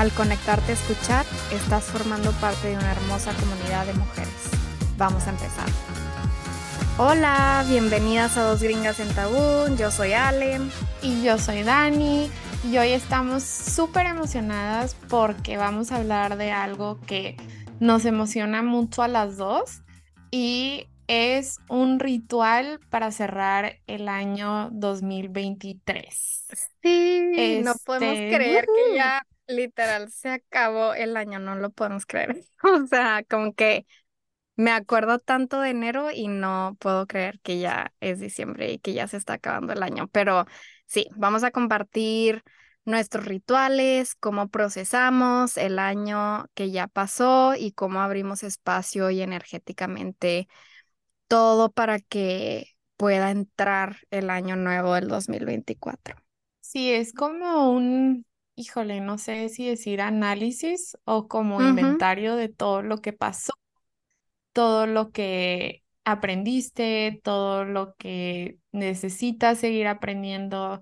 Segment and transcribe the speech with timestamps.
[0.00, 4.32] Al conectarte a escuchar, estás formando parte de una hermosa comunidad de mujeres.
[4.96, 5.68] Vamos a empezar.
[6.96, 9.76] Hola, bienvenidas a Dos Gringas en Tabú.
[9.76, 10.58] Yo soy Ale.
[11.02, 12.30] Y yo soy Dani.
[12.64, 17.36] Y hoy estamos súper emocionadas porque vamos a hablar de algo que
[17.78, 19.82] nos emociona mucho a las dos
[20.30, 26.46] y es un ritual para cerrar el año 2023.
[26.82, 32.06] Sí, no podemos este, creer que ya literal se acabó el año, no lo podemos
[32.06, 32.44] creer.
[32.62, 33.86] O sea, como que
[34.56, 38.92] me acuerdo tanto de enero y no puedo creer que ya es diciembre y que
[38.92, 40.46] ya se está acabando el año, pero
[40.86, 42.42] sí, vamos a compartir
[42.84, 50.48] nuestros rituales, cómo procesamos el año que ya pasó y cómo abrimos espacio y energéticamente
[51.28, 56.16] todo para que pueda entrar el año nuevo del 2024.
[56.60, 62.82] Sí, es como un, híjole, no sé si decir análisis o como inventario de todo
[62.82, 63.52] lo que pasó,
[64.52, 70.80] todo lo que aprendiste, todo lo que necesitas seguir aprendiendo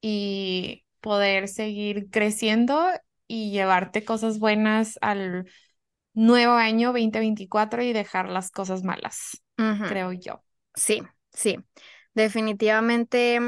[0.00, 2.88] y poder seguir creciendo
[3.26, 5.48] y llevarte cosas buenas al
[6.14, 9.42] nuevo año 2024 y dejar las cosas malas,
[9.84, 10.44] creo yo.
[10.74, 11.58] Sí, sí,
[12.14, 13.40] definitivamente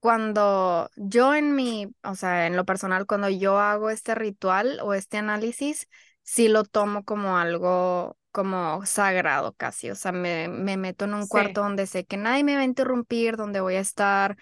[0.00, 4.94] cuando yo en mi, o sea, en lo personal, cuando yo hago este ritual o
[4.94, 5.88] este análisis,
[6.22, 11.26] sí lo tomo como algo como sagrado casi, o sea, me, me meto en un
[11.26, 14.36] cuarto donde sé que nadie me va a interrumpir, donde voy a estar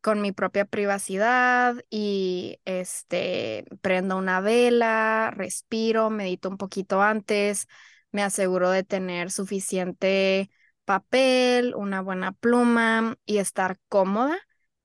[0.00, 7.66] con mi propia privacidad y este prendo una vela, respiro, medito un poquito antes,
[8.12, 10.50] me aseguro de tener suficiente
[10.84, 14.38] papel, una buena pluma y estar cómoda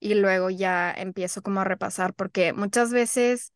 [0.04, 3.54] y luego ya empiezo como a repasar porque muchas veces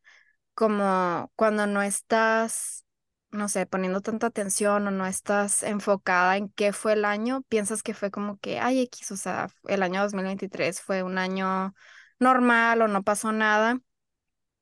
[0.54, 2.84] como cuando no estás
[3.30, 7.82] no sé, poniendo tanta atención o no estás enfocada en qué fue el año, piensas
[7.82, 11.74] que fue como que, ay, X, o sea, el año 2023 fue un año
[12.18, 13.80] normal o no pasó nada,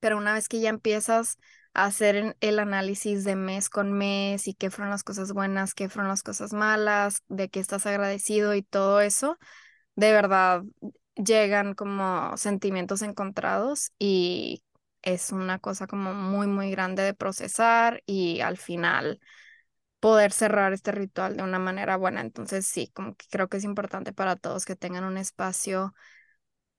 [0.01, 1.39] pero una vez que ya empiezas
[1.75, 5.89] a hacer el análisis de mes con mes y qué fueron las cosas buenas, qué
[5.89, 9.39] fueron las cosas malas, de qué estás agradecido y todo eso,
[9.97, 10.63] de verdad
[11.17, 14.63] llegan como sentimientos encontrados y
[15.03, 19.21] es una cosa como muy, muy grande de procesar y al final
[20.01, 22.21] poder cerrar este ritual de una manera buena.
[22.23, 25.95] Entonces sí, como que creo que es importante para todos que tengan un espacio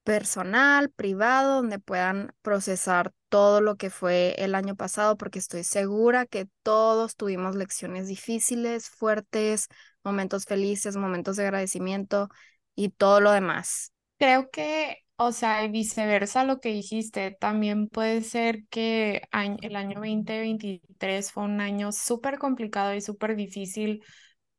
[0.04, 6.26] personal, privado, donde puedan procesar todo lo que fue el año pasado, porque estoy segura
[6.26, 9.68] que todos tuvimos lecciones difíciles, fuertes,
[10.04, 12.30] momentos felices, momentos de agradecimiento
[12.76, 13.92] y todo lo demás.
[14.18, 19.96] Creo que o sea, y viceversa lo que dijiste, también puede ser que el año
[19.96, 24.04] 2023 fue un año súper complicado y súper difícil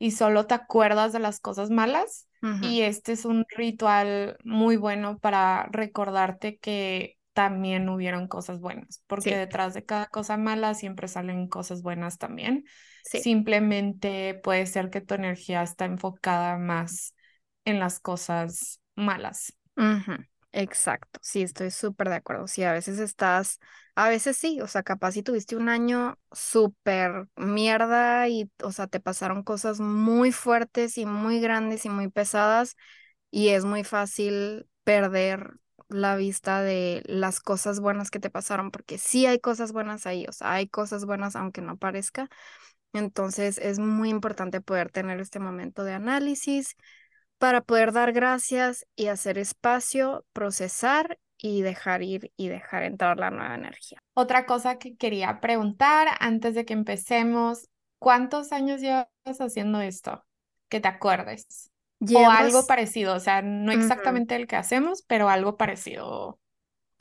[0.00, 2.26] y solo te acuerdas de las cosas malas.
[2.60, 9.36] Y este es un ritual muy bueno para recordarte que también hubieron cosas buenas, porque
[9.36, 12.64] detrás de cada cosa mala siempre salen cosas buenas también.
[13.04, 17.14] Simplemente puede ser que tu energía está enfocada más
[17.64, 19.54] en las cosas malas.
[20.52, 22.48] Exacto, sí, estoy súper de acuerdo.
[22.48, 23.60] Sí, a veces estás,
[23.94, 28.86] a veces sí, o sea, capaz si tuviste un año súper mierda y, o sea,
[28.86, 32.76] te pasaron cosas muy fuertes y muy grandes y muy pesadas
[33.30, 35.54] y es muy fácil perder
[35.88, 40.26] la vista de las cosas buenas que te pasaron, porque sí hay cosas buenas ahí,
[40.28, 42.28] o sea, hay cosas buenas aunque no parezca.
[42.92, 46.76] Entonces es muy importante poder tener este momento de análisis
[47.38, 53.30] para poder dar gracias y hacer espacio, procesar y dejar ir y dejar entrar la
[53.30, 54.02] nueva energía.
[54.14, 57.68] Otra cosa que quería preguntar antes de que empecemos,
[57.98, 60.24] ¿cuántos años llevas haciendo esto?
[60.68, 61.70] Que te acuerdes.
[62.14, 66.38] O algo parecido, o sea, no exactamente el que hacemos, pero algo parecido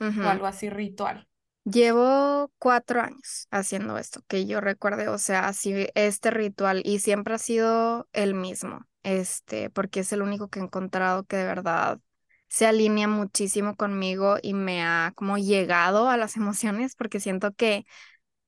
[0.00, 1.28] algo así ritual.
[1.64, 7.34] Llevo cuatro años haciendo esto, que yo recuerde, o sea, así este ritual y siempre
[7.34, 12.00] ha sido el mismo este, porque es el único que he encontrado que de verdad
[12.48, 17.86] se alinea muchísimo conmigo y me ha como llegado a las emociones, porque siento que,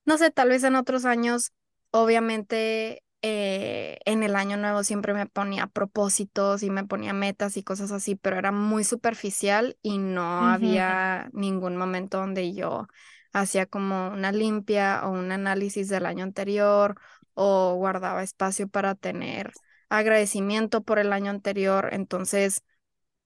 [0.05, 1.53] no sé, tal vez en otros años,
[1.91, 7.62] obviamente eh, en el año nuevo siempre me ponía propósitos y me ponía metas y
[7.62, 12.87] cosas así, pero era muy superficial y no había ningún momento donde yo
[13.33, 16.97] hacía como una limpia o un análisis del año anterior
[17.35, 19.53] o guardaba espacio para tener
[19.90, 21.90] agradecimiento por el año anterior.
[21.92, 22.62] Entonces,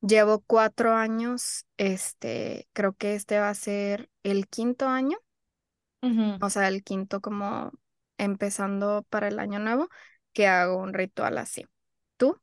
[0.03, 5.19] llevo cuatro años, este, creo que este va a ser el quinto año
[6.41, 7.73] o sea, el quinto como
[8.19, 9.89] empezando para el año nuevo,
[10.33, 11.67] que hago un ritual así.
[12.17, 12.41] ¿Tú?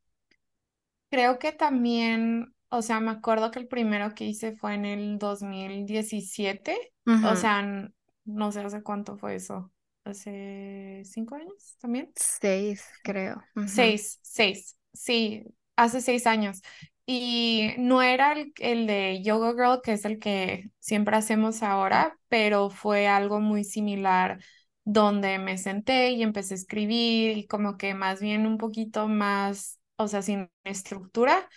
[1.10, 5.18] Creo que también, o sea, me acuerdo que el primero que hice fue en el
[5.20, 7.94] 2017, o Ujú, sea, n-
[8.26, 9.72] no sé hace cuánto fue eso,
[10.04, 12.12] hace cinco años también.
[12.16, 13.44] Seis, creo.
[13.66, 15.46] Seis, seis, sí,
[15.76, 16.62] hace seis años.
[17.06, 22.18] Y no era el, el de Yoga Girl, que es el que siempre hacemos ahora,
[22.30, 24.40] pero fue algo muy similar
[24.84, 29.80] donde me senté y empecé a escribir y como que más bien un poquito más,
[29.98, 31.48] o sea, sin estructura,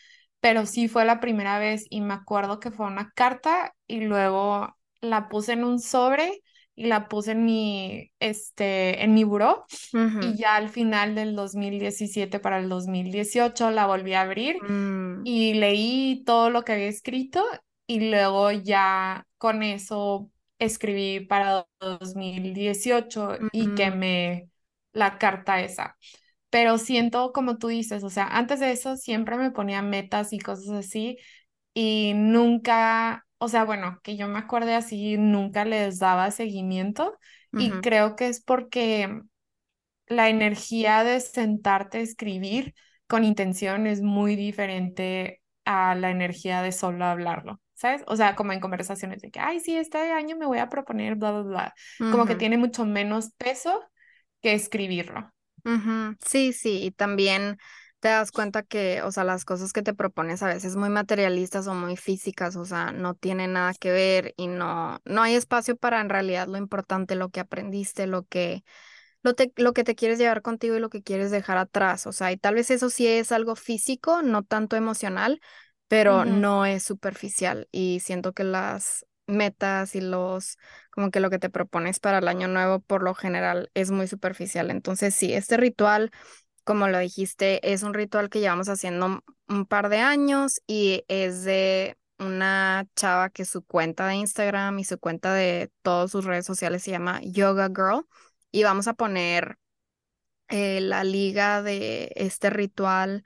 [0.41, 4.77] pero sí fue la primera vez y me acuerdo que fue una carta y luego
[5.01, 6.43] la puse en un sobre
[6.75, 9.65] y la puse en mi, este, en mi buró
[10.21, 15.55] y ya al final del 2017 para el 2018 la volví a abrir mm, y
[15.55, 17.45] leí todo lo que había escrito
[17.87, 24.49] y luego ya con eso escribí para 2018 y quemé
[24.93, 25.97] la carta esa.
[26.51, 30.39] Pero siento como tú dices, o sea, antes de eso siempre me ponía metas y
[30.39, 31.19] cosas así
[31.75, 37.19] y nunca, o sea, bueno, que yo me acuerde así, nunca les daba seguimiento
[37.57, 39.23] y creo que es porque
[40.07, 42.75] la energía de sentarte a escribir
[43.07, 48.03] con intención es muy diferente a la energía de solo hablarlo, ¿sabes?
[48.07, 51.17] O sea, como en conversaciones de que, ay, sí, este año me voy a proponer,
[51.17, 51.75] bla, bla, bla.
[52.09, 53.81] Como que tiene mucho menos peso
[54.43, 55.33] que escribirlo.
[55.65, 56.17] ujú.
[56.27, 57.59] Sí, sí, y también
[58.05, 61.67] te das cuenta que, o sea, las cosas que te propones a veces muy materialistas
[61.69, 65.77] o muy físicas, o sea, no tienen nada que ver y no, no hay espacio
[65.77, 68.63] para en realidad lo importante, lo que aprendiste, lo que
[69.23, 72.07] lo, te- lo que te quieres llevar contigo y lo que quieres dejar atrás.
[72.07, 75.41] O sea, y tal vez eso sí es algo físico, no tanto emocional,
[75.89, 77.69] pero Ujú, no es superficial.
[77.73, 80.59] Y siento que las metas y los,
[80.91, 84.07] como que lo que te propones para el año nuevo, por lo general, es muy
[84.09, 84.71] superficial.
[84.71, 86.11] Entonces, sí, este ritual,
[86.65, 91.45] como lo dijiste, es un ritual que llevamos haciendo un par de años y es
[91.45, 96.47] de una chava que su cuenta de Instagram y su cuenta de todas sus redes
[96.47, 98.07] sociales se llama Yoga Girl
[98.51, 99.59] y vamos a poner
[100.49, 103.25] eh, la liga de este ritual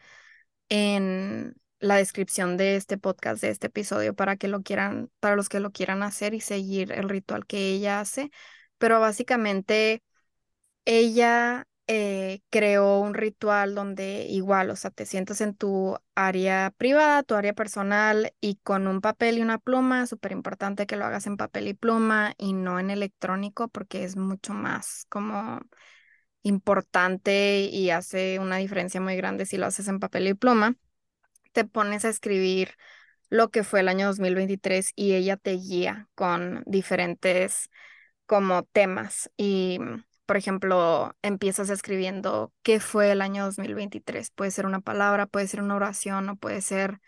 [0.68, 5.48] en la descripción de este podcast, de este episodio, para que lo quieran, para los
[5.48, 8.30] que lo quieran hacer y seguir el ritual que ella hace.
[8.78, 10.02] Pero básicamente
[10.84, 17.22] ella eh, creó un ritual donde igual, o sea, te sientas en tu área privada,
[17.22, 21.26] tu área personal y con un papel y una pluma, súper importante que lo hagas
[21.26, 25.60] en papel y pluma y no en electrónico porque es mucho más como
[26.42, 30.76] importante y hace una diferencia muy grande si lo haces en papel y pluma.
[31.52, 32.74] Te pones a escribir
[33.30, 37.70] lo que fue el año 2023 y ella te guía con diferentes
[38.26, 39.78] como temas y,
[40.28, 44.30] por ejemplo, empiezas escribiendo qué fue el año 2023.
[44.32, 47.00] Puede ser una palabra, puede ser una oración o puede ser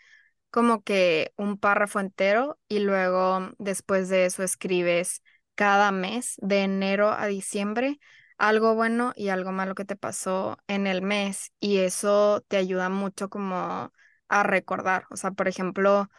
[0.51, 5.23] como que un párrafo entero y luego después de eso escribes
[5.55, 7.99] cada mes, de enero a diciembre,
[8.37, 12.89] algo bueno y algo malo que te pasó en el mes y eso te ayuda
[12.89, 13.91] mucho como
[14.29, 15.05] a recordar.
[15.11, 16.09] O sea, por ejemplo,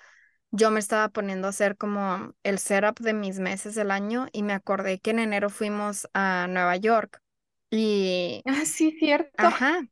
[0.52, 4.44] yo me estaba poniendo a hacer como el setup de mis meses del año y
[4.44, 7.22] me acordé que en enero fuimos a Nueva York
[7.70, 9.32] y, Ah, sí, cierto.
[9.36, 9.82] ajá,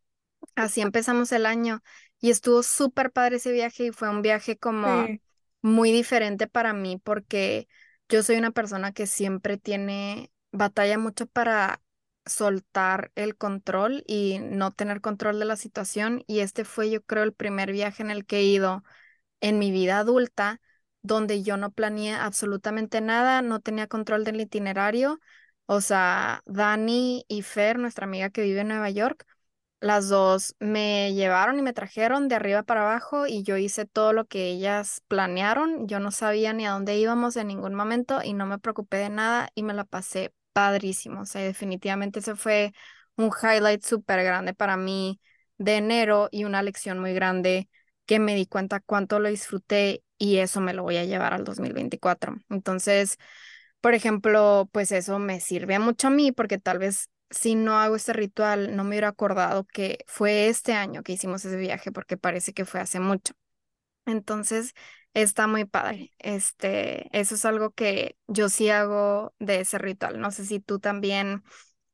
[0.56, 1.82] Así empezamos el año
[2.20, 5.20] y estuvo súper padre ese viaje y fue un viaje como Sí.
[5.62, 7.68] muy diferente para mí porque
[8.08, 11.80] yo soy una persona que siempre tiene batalla mucho para
[12.26, 17.22] soltar el control y no tener control de la situación y este fue yo creo
[17.24, 18.82] el primer viaje en el que he ido
[19.40, 20.60] en mi vida adulta
[21.02, 25.18] donde yo no planeé absolutamente nada, no tenía control del itinerario.
[25.66, 29.24] O sea, Dani y Fer, nuestra amiga que vive en Nueva York,
[29.80, 34.12] las dos me llevaron y me trajeron de arriba para abajo y yo hice todo
[34.12, 35.86] lo que ellas planearon.
[35.88, 39.08] Yo no sabía ni a dónde íbamos en ningún momento y no me preocupé de
[39.10, 41.22] nada y me la pasé padrísimo.
[41.22, 42.72] O sea, definitivamente ese fue
[43.16, 45.18] un highlight súper grande para mí
[45.58, 47.68] de enero y una lección muy grande
[48.10, 51.44] que me di cuenta cuánto lo disfruté y eso me lo voy a llevar al
[51.44, 52.38] 2024.
[52.50, 53.18] Entonces,
[53.80, 57.96] por ejemplo, pues eso me sirve mucho a mí porque tal vez si no hago
[57.96, 62.16] este ritual no me hubiera acordado que fue este año que hicimos ese viaje porque
[62.16, 63.34] parece que fue hace mucho.
[64.06, 64.74] Entonces,
[65.14, 66.12] está muy padre.
[66.18, 70.20] Este, eso es algo que yo sí hago de ese ritual.
[70.20, 71.42] No sé si tú también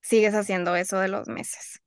[0.03, 1.83] sigues haciendo eso de los meses.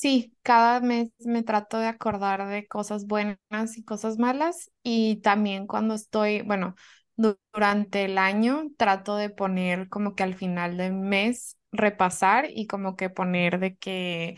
[0.00, 5.66] Sí, cada mes me trato de acordar de cosas buenas y cosas malas y también
[5.66, 6.76] cuando estoy, bueno,
[7.16, 12.94] durante el año trato de poner como que al final del mes repasar y como
[12.94, 14.36] que poner de que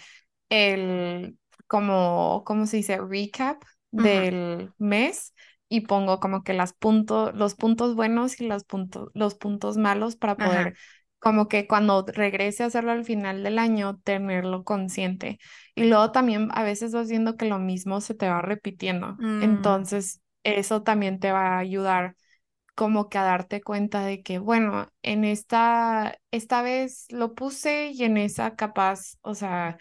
[0.48, 2.98] el, como, ¿cómo se dice?
[2.98, 3.62] Recap
[3.92, 5.34] del mes
[5.68, 10.16] y pongo como que las puntos, los puntos buenos y los puntos, los puntos malos
[10.16, 10.72] para poder
[11.20, 15.38] como que cuando regrese a hacerlo al final del año, tenerlo consciente.
[15.74, 19.16] Y luego también a veces vas viendo que lo mismo se te va repitiendo.
[19.18, 19.42] Mm.
[19.42, 22.16] Entonces, eso también te va a ayudar
[22.74, 28.04] como que a darte cuenta de que, bueno, en esta, esta vez lo puse y
[28.04, 29.76] en esa capaz, o sea,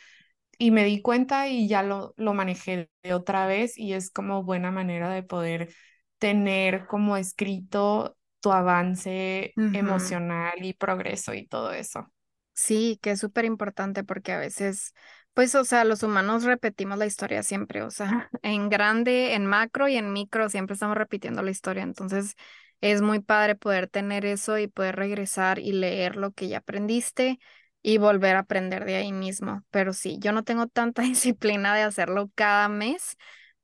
[0.57, 4.43] y me di cuenta y ya lo, lo manejé de otra vez y es como
[4.43, 5.73] buena manera de poder
[6.17, 12.11] tener como escrito tu avance emocional y progreso y todo eso.
[12.53, 14.93] Sí, que es súper importante porque a veces,
[15.33, 19.87] pues, o sea, los humanos repetimos la historia siempre, o sea, en grande, en macro
[19.87, 21.83] y en micro siempre estamos repitiendo la historia.
[21.83, 22.35] Entonces,
[22.81, 27.39] es muy padre poder tener eso y poder regresar y leer lo que ya aprendiste
[27.81, 29.63] y volver a aprender de ahí mismo.
[29.71, 33.15] Pero sí, yo no tengo tanta disciplina de hacerlo cada mes,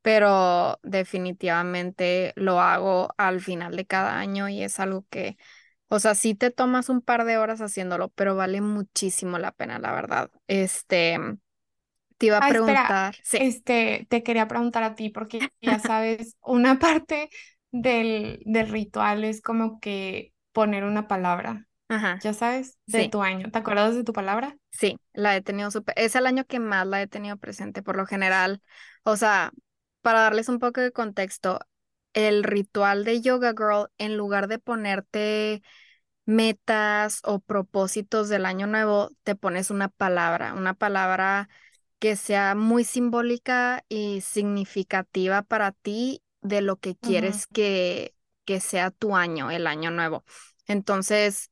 [0.06, 5.38] pero definitivamente lo hago al final de cada año y es algo que,
[5.90, 9.80] o sea, sí te tomas un par de horas haciéndolo, pero vale muchísimo la pena,
[9.80, 10.32] la verdad.
[10.48, 11.20] Este,
[12.18, 16.38] te iba a Ah, preguntar, sí, este, te quería preguntar a ti porque ya sabes,
[16.42, 17.30] una parte
[17.72, 23.10] del, del ritual es como que poner una palabra, ajá, ya sabes, de sí.
[23.10, 23.52] tu año.
[23.52, 24.58] ¿Te acuerdas de tu palabra?
[24.72, 27.96] Sí, la he tenido súper, es el año que más la he tenido presente por
[27.96, 28.62] lo general.
[29.04, 29.52] O sea,
[30.06, 31.62] para darles un poco de contexto,
[32.14, 35.64] el ritual de Yoga Girl, en lugar de ponerte
[36.26, 41.50] metas o propósitos del año nuevo, te pones una palabra, una palabra
[41.98, 48.14] que sea muy simbólica y significativa para ti de lo que quieres que,
[48.46, 50.24] que sea tu año, el año nuevo.
[50.68, 51.50] Entonces,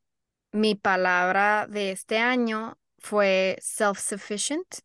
[0.52, 4.84] mi palabra de este año fue self-sufficient,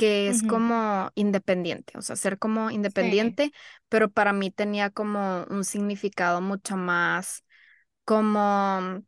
[0.00, 3.52] que es como independiente, o sea, ser como Sí, independiente,
[3.90, 7.44] pero para mí tenía como un significado mucho más
[8.04, 9.02] como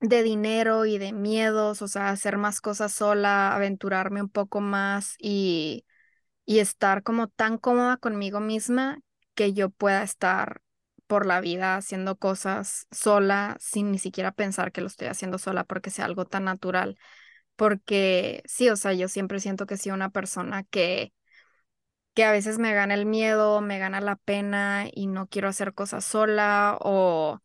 [0.00, 5.16] de dinero y de miedos, o sea, hacer más cosas sola, aventurarme un poco más
[5.18, 5.86] y,
[6.46, 9.00] y estar como tan cómoda conmigo misma
[9.34, 10.60] que yo pueda estar
[11.06, 15.64] por la vida haciendo cosas sola sin ni siquiera pensar que lo estoy haciendo sola
[15.64, 16.98] porque sea algo tan natural.
[17.56, 21.12] Porque sí, o sea, yo siempre siento que soy una persona que,
[22.14, 25.74] que a veces me gana el miedo, me gana la pena y no quiero hacer
[25.74, 27.40] cosas sola o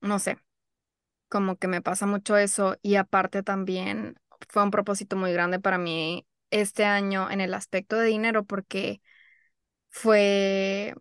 [0.00, 0.38] no sé
[1.28, 4.16] como que me pasa mucho eso y aparte también
[4.48, 9.02] fue un propósito muy grande para mí este año en el aspecto de dinero porque
[9.90, 10.94] fue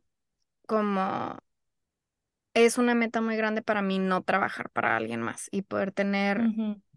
[0.67, 1.37] como
[2.53, 6.51] es una meta muy grande para mí no trabajar para alguien más y poder tener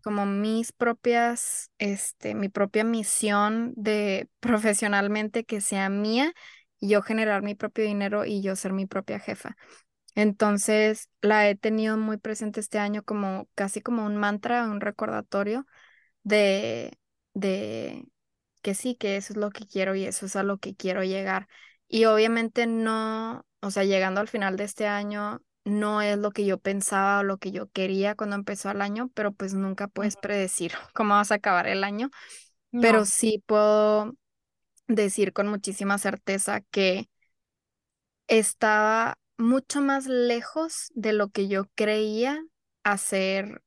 [0.08, 6.32] como mis propias, este, mi propia misión de profesionalmente que sea mía
[6.80, 9.56] yo generar mi propio dinero y yo ser mi propia jefa.
[10.14, 15.66] Entonces, la he tenido muy presente este año como casi como un mantra, un recordatorio
[16.24, 16.98] de,
[17.34, 18.04] de
[18.62, 21.04] que sí, que eso es lo que quiero y eso es a lo que quiero
[21.04, 21.48] llegar.
[21.88, 26.44] Y obviamente no, o sea, llegando al final de este año, no es lo que
[26.46, 30.16] yo pensaba o lo que yo quería cuando empezó el año, pero pues nunca puedes
[30.16, 32.10] predecir cómo vas a acabar el año.
[32.80, 34.14] Pero sí puedo
[34.88, 37.08] decir con muchísima certeza que
[38.26, 42.42] estaba mucho más lejos de lo que yo creía
[42.82, 43.62] hacer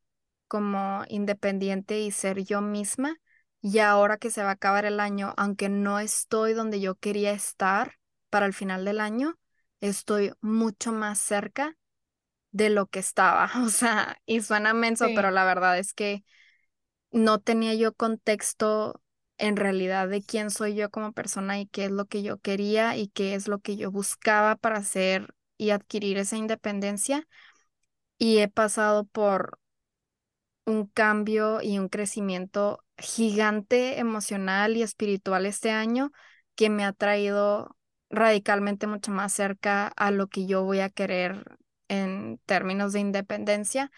[0.48, 3.18] como independiente y ser yo misma.
[3.62, 7.32] Y ahora que se va a acabar el año, aunque no estoy donde yo quería
[7.32, 7.96] estar
[8.30, 9.38] para el final del año,
[9.82, 11.78] estoy mucho más cerca
[12.52, 13.52] de lo que estaba.
[13.66, 16.24] O sea, y suena menso, pero la verdad es que
[17.12, 19.02] no tenía yo contexto
[19.38, 22.96] en realidad de quién soy yo como persona y qué es lo que yo quería
[22.98, 27.28] y qué es lo que yo buscaba para hacer y adquirir esa independencia.
[28.18, 29.60] Y he pasado por
[30.66, 36.12] un cambio y un crecimiento gigante emocional y espiritual este año
[36.56, 37.78] que me ha traído
[38.10, 41.44] radicalmente mucho más cerca a lo que yo voy a querer
[41.92, 43.92] en términos de independencia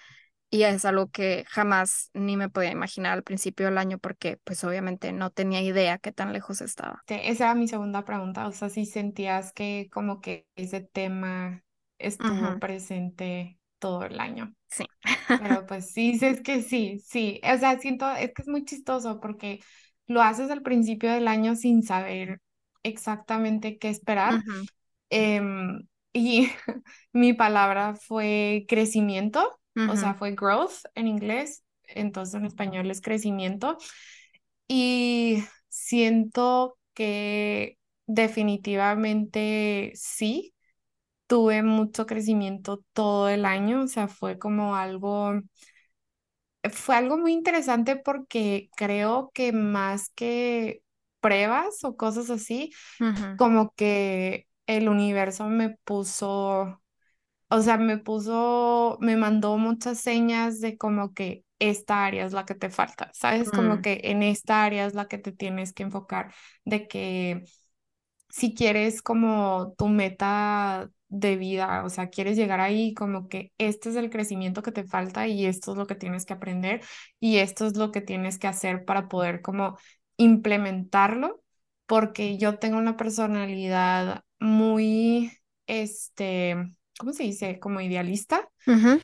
[0.50, 4.63] y es algo que jamás ni me podía imaginar al principio del año porque pues
[4.65, 7.05] obviamente no tenía idea qué tan lejos estaba.
[7.07, 11.63] Esa era mi segunda pregunta, o sea, si sentías que como que ese tema
[12.00, 14.55] estuvo Ujú, presente todo el año.
[14.69, 14.85] Sí.
[15.38, 19.19] Pero pues sí, es que sí, sí, o sea, siento, es que es muy chistoso
[19.21, 19.62] porque
[20.07, 22.39] lo haces al principio del año sin saber
[22.83, 24.43] exactamente qué esperar.
[24.43, 24.67] Ujú,
[25.09, 26.50] Em, y
[27.13, 33.77] mi palabra fue crecimiento, o sea, fue growth en inglés, entonces en español es crecimiento.
[34.67, 37.77] Y siento que
[38.08, 40.53] definitivamente sí,
[41.27, 45.34] tuve mucho crecimiento todo el año, o sea, fue como algo,
[46.72, 50.82] fue algo muy interesante porque creo que más que
[51.20, 52.72] pruebas o cosas así,
[53.36, 56.82] como que el universo me puso,
[57.50, 62.46] o sea, me puso, me mandó muchas señas de como que esta área es la
[62.46, 63.51] que te falta, ¿sabes?
[63.51, 66.34] Como mm, que en esta área es la que te tienes que enfocar,
[66.65, 67.43] de que
[68.29, 73.89] si quieres como tu meta de vida, o sea, quieres llegar ahí como que este
[73.89, 76.82] es el crecimiento que te falta y esto es lo que tienes que aprender
[77.20, 79.77] y esto es lo que tienes que hacer para poder como
[80.17, 81.43] implementarlo,
[81.86, 85.31] porque yo tengo una personalidad muy,
[85.67, 86.55] este,
[87.00, 87.59] ¿cómo se dice?
[87.59, 88.50] Como idealista.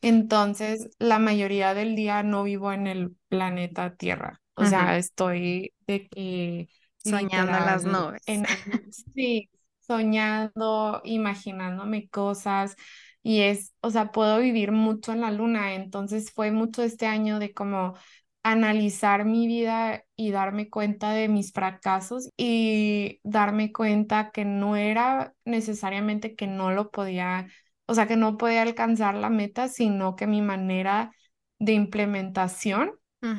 [0.02, 4.42] Entonces, la mayoría del día no vivo en el planeta Tierra.
[4.56, 6.68] O sea, estoy de que
[6.98, 8.22] Soñando en las literal nubes.
[8.26, 8.46] en
[9.16, 12.76] sí, soñando, imaginándome cosas
[13.24, 15.74] y es, o sea, puedo vivir mucho en la luna.
[15.76, 17.96] Entonces, fue mucho este año de como
[18.44, 25.34] analizar mi vida y darme cuenta de mis fracasos y darme cuenta que no era
[25.46, 27.48] necesariamente que no lo podía
[27.90, 31.12] o sea, que no podía alcanzar la meta, sino que mi manera
[31.58, 32.92] de implementación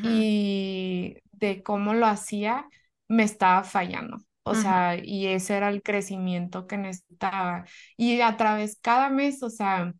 [0.02, 2.66] y de cómo lo hacía
[3.06, 4.18] me estaba fallando.
[4.42, 7.64] O sea, y ese era el crecimiento que necesitaba.
[7.96, 9.92] Y a través cada mes, o sea,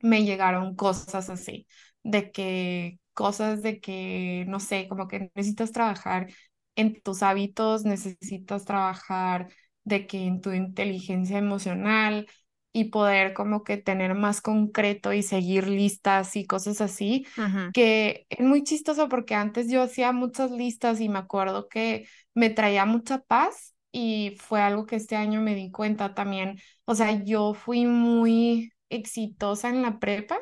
[0.00, 1.68] me llegaron cosas así,
[2.02, 6.28] de que cosas de que, no sé, como que necesitas trabajar
[6.76, 9.48] en tus hábitos, necesitas trabajar
[9.84, 12.26] de que en tu inteligencia emocional
[12.72, 17.26] y poder como que tener más concreto y seguir listas y cosas así,
[17.72, 22.50] que es muy chistoso porque antes yo hacía muchas listas y me acuerdo que me
[22.50, 26.58] traía mucha paz y fue algo que este año me di cuenta también.
[26.84, 30.38] O sea, yo fui muy exitosa en la prepa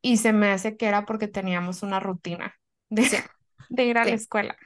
[0.00, 2.54] y se me hace que era porque teníamos una rutina
[2.88, 3.16] de, Sí,
[3.68, 4.56] de ir a la escuela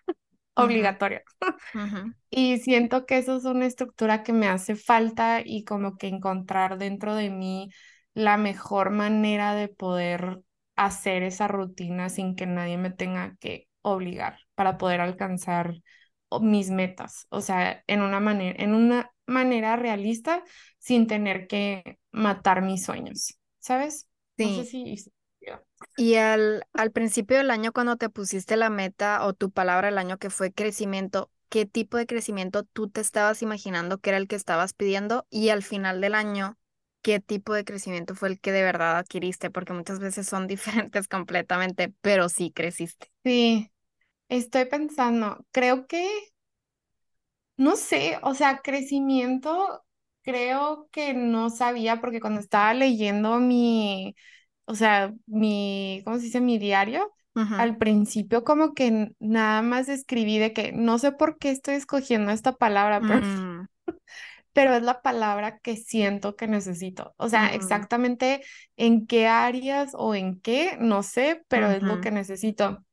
[0.54, 1.22] obligatoria.
[2.30, 6.76] Y siento que eso es una estructura que me hace falta y como que encontrar
[6.78, 7.70] dentro de mí
[8.14, 10.40] la mejor manera de poder
[10.74, 15.74] hacer esa rutina sin que nadie me tenga que obligar para poder alcanzar
[16.40, 17.26] mis metas.
[17.30, 20.42] O sea, en una manera, en una manera realista
[20.78, 24.08] sin tener que matar mis sueños, ¿sabes?
[24.44, 24.70] No sé Sí.
[24.70, 24.96] si...
[25.96, 29.98] Y al, al principio del año, cuando te pusiste la meta o tu palabra del
[29.98, 34.28] año que fue crecimiento, ¿qué tipo de crecimiento tú te estabas imaginando que era el
[34.28, 35.26] que estabas pidiendo?
[35.30, 36.58] Y al final del año,
[37.02, 39.50] ¿qué tipo de crecimiento fue el que de verdad adquiriste?
[39.50, 43.10] Porque muchas veces son diferentes completamente, pero sí creciste.
[43.24, 43.70] Sí,
[44.28, 46.08] estoy pensando, creo que
[47.58, 49.84] No sé, o sea, crecimiento,
[50.26, 54.16] creo que no sabía porque cuando estaba leyendo mi,
[54.66, 56.42] o sea, mi, ¿cómo se dice?
[56.42, 57.12] Mi diario,
[57.56, 62.32] al principio como que nada más escribí de que no sé por qué estoy escogiendo
[62.32, 63.68] esta palabra, pero, mm,
[64.52, 67.14] pero es la palabra que siento que necesito.
[67.18, 68.42] O sea, exactamente
[68.76, 72.84] en qué áreas o en qué, no sé, pero es lo que necesito.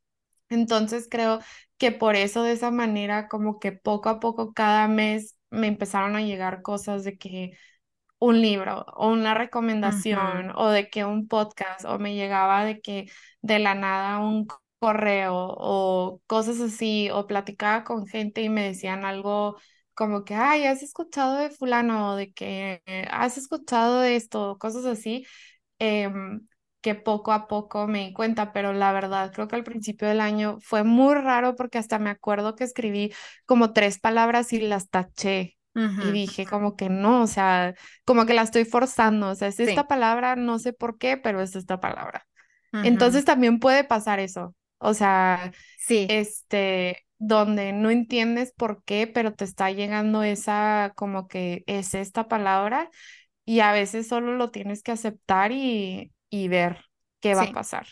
[0.49, 1.39] Entonces creo
[1.77, 6.15] que por eso de esa manera como que poco a poco cada mes me empezaron
[6.15, 7.57] a llegar cosas de que
[8.19, 13.09] un libro o una recomendación o de que un podcast o me llegaba de que
[13.41, 14.47] de la nada un
[14.79, 19.57] correo o cosas así o platicaba con gente y me decían algo
[19.93, 22.11] como que, ay, ¿has escuchado de fulano?
[22.13, 25.25] O de que has escuchado de esto, cosas así
[25.79, 26.47] em,
[26.83, 30.21] que poco a poco me di cuenta, pero la verdad creo que al principio del
[30.21, 33.13] año fue muy raro porque hasta me acuerdo que escribí
[33.45, 37.73] como tres palabras y las taché y dije como que no, o sea,
[38.05, 41.17] como que la estoy forzando, o sea, es Sí, esta palabra, no sé por qué,
[41.17, 42.27] pero es esta palabra.
[42.83, 49.33] Entonces también puede pasar eso, o sea, sí, este, donde no entiendes por qué, pero
[49.33, 52.89] te está llegando esa como que es esta palabra
[53.45, 56.85] y a veces solo lo tienes que aceptar y, y ver
[57.21, 57.51] qué va a sí.
[57.51, 57.87] pasar.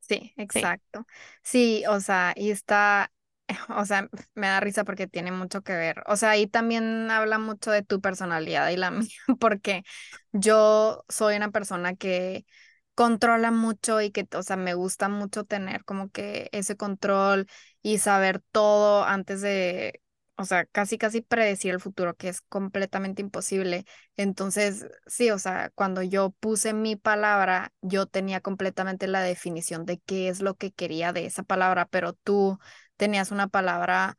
[0.00, 1.06] Sí, Sí, exacto.
[1.44, 3.12] Sí, o sea, y está,
[3.76, 6.02] o sea, me da risa porque tiene mucho que ver.
[6.06, 9.08] O sea, ahí también habla mucho de tu personalidad y la mía,
[9.40, 9.84] porque
[10.32, 12.46] yo soy una persona que
[12.94, 17.46] controla mucho y que, o sea, me gusta mucho tener como que ese control
[17.82, 20.02] y saber todo antes de,
[20.40, 23.84] o sea, casi, casi predecir el futuro, que es completamente imposible.
[24.16, 29.98] Entonces, sí, o sea, cuando yo puse mi palabra, yo tenía completamente la definición de
[30.00, 32.58] qué es lo que quería de esa palabra, pero tú
[32.96, 34.16] tenías una palabra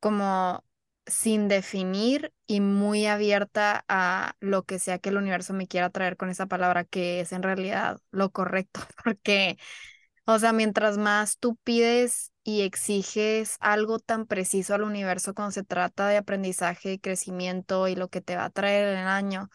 [0.00, 0.64] como
[1.06, 6.16] sin definir y muy abierta a lo que sea que el universo me quiera traer
[6.16, 9.58] con esa palabra, que es en realidad lo correcto, porque
[10.26, 15.64] o sea, mientras más tú pides y exiges algo tan preciso al universo cuando se
[15.64, 19.48] trata de aprendizaje y crecimiento y lo que te va a traer en el año,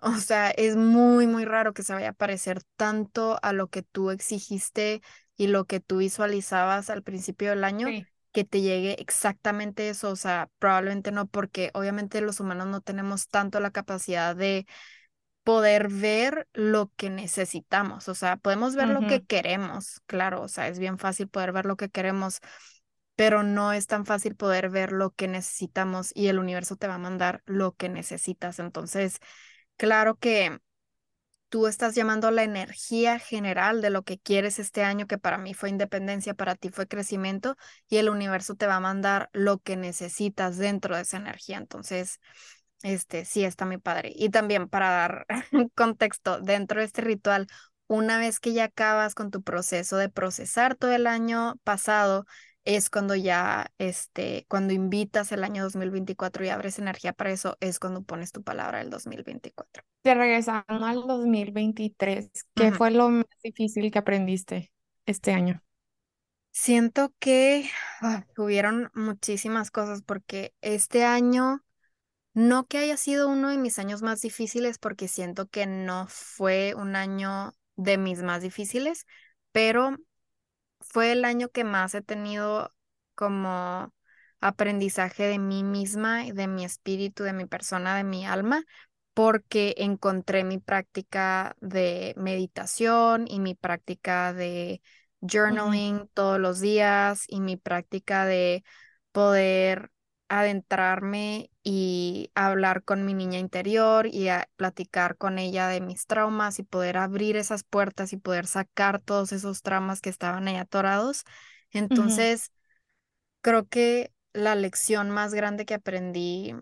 [0.00, 3.82] o sea, es muy, muy raro que se vaya a parecer tanto a lo que
[3.82, 5.00] tú exigiste
[5.36, 8.06] y lo que tú visualizabas al principio del año, sí.
[8.32, 10.10] que te llegue exactamente eso.
[10.10, 14.66] O sea, probablemente no, porque obviamente los humanos no tenemos tanto la capacidad de
[15.44, 20.68] poder ver lo que necesitamos, o sea, podemos ver lo que queremos, claro, o sea,
[20.68, 22.40] es bien fácil poder ver lo que queremos,
[23.14, 26.94] pero no es tan fácil poder ver lo que necesitamos y el universo te va
[26.94, 28.58] a mandar lo que necesitas.
[28.58, 29.18] Entonces,
[29.76, 30.58] claro que
[31.48, 35.54] tú estás llamando la energía general de lo que quieres este año, que para mí
[35.54, 37.56] fue independencia, para ti fue crecimiento,
[37.88, 41.58] y el universo te va a mandar lo que necesitas dentro de esa energía.
[41.58, 42.18] Entonces,
[42.84, 44.12] este, sí, está muy padre.
[44.16, 45.26] Y también para dar
[45.74, 47.48] contexto, dentro de este ritual,
[47.88, 52.26] una vez que ya acabas con tu proceso de procesar todo el año pasado,
[52.64, 57.80] es cuando ya, este, cuando invitas el año 2024 y abres energía para eso, es
[57.80, 59.82] cuando pones tu palabra del 2024.
[60.02, 62.76] Te regresando al 2023, ¿qué Ujú.
[62.76, 64.72] fue lo más difícil que aprendiste
[65.06, 65.62] este año?
[66.52, 67.68] Siento que
[68.00, 71.63] ah, hubieron muchísimas cosas porque este año,
[72.34, 76.74] no que haya sido uno de mis años más difíciles, porque siento que no fue
[76.76, 79.06] un año de mis más difíciles,
[79.52, 79.96] pero
[80.80, 82.74] fue el año que más he tenido
[83.14, 83.92] como
[84.40, 88.62] aprendizaje de mí misma y de mi espíritu, de mi persona, de mi alma,
[89.14, 94.82] porque encontré mi práctica de meditación y mi práctica de
[95.20, 98.64] journaling todos los días y mi práctica de
[99.12, 99.90] poder
[100.40, 106.58] adentrarme y hablar con mi niña interior y a platicar con ella de mis traumas
[106.58, 111.24] y poder abrir esas puertas y poder sacar todos esos traumas que estaban ahí atorados.
[111.70, 112.52] Entonces,
[113.42, 116.54] creo que la lección más grande que aprendí,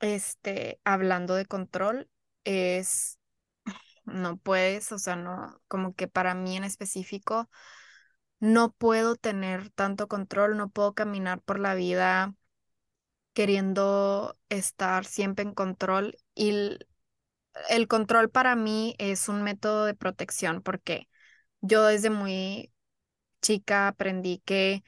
[0.00, 2.08] este, hablando de control,
[2.44, 3.18] es
[4.04, 7.48] no puedes, o sea, no, como que para mí en específico,
[8.40, 12.34] no puedo tener tanto control, no puedo caminar por la vida
[13.34, 16.88] queriendo estar siempre en control y el,
[17.70, 21.08] el control para mí es un método de protección porque
[21.62, 22.72] yo desde muy
[23.42, 24.84] chica aprendí que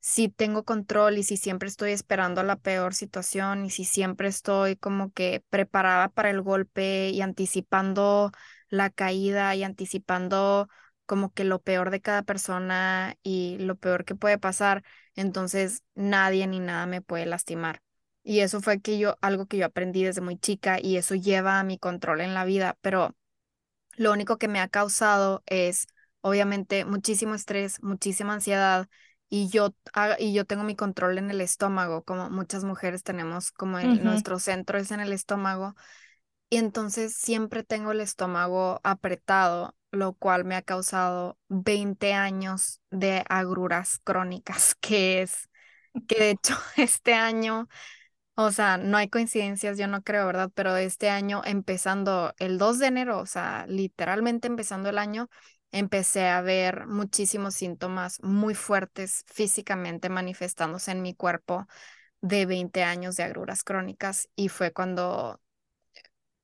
[0.00, 4.76] si tengo control y si siempre estoy esperando la peor situación y si siempre estoy
[4.76, 8.32] como que preparada para el golpe y anticipando
[8.70, 10.68] la caída y anticipando
[11.06, 14.84] como que lo peor de cada persona y lo peor que puede pasar,
[15.16, 17.82] entonces nadie ni nada me puede lastimar.
[18.24, 21.60] Y eso fue que yo, algo que yo aprendí desde muy chica y eso lleva
[21.60, 23.16] a mi control en la vida, pero
[23.96, 25.86] lo único que me ha causado es,
[26.20, 28.88] obviamente, muchísimo estrés, muchísima ansiedad
[29.28, 29.74] y yo,
[30.18, 34.04] y yo tengo mi control en el estómago, como muchas mujeres tenemos, como el, Ujú,
[34.04, 35.74] nuestro centro es en el estómago
[36.50, 43.24] y entonces siempre tengo el estómago apretado, lo cual me ha causado 20 años de
[43.28, 45.48] agruras crónicas, que es
[46.08, 47.68] que de hecho este año
[48.36, 50.50] o sea, no hay coincidencias, yo no creo, ¿verdad?
[50.54, 55.28] Pero este año, empezando el 2 de enero, o sea, literalmente empezando el año,
[55.72, 61.66] empecé a ver muchísimos síntomas muy fuertes físicamente manifestándose en mi cuerpo
[62.22, 65.40] de 20 años de agruras crónicas y fue cuando